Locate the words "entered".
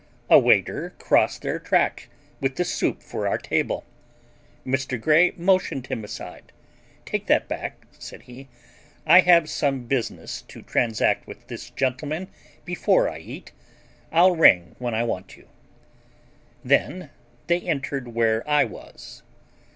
17.59-18.07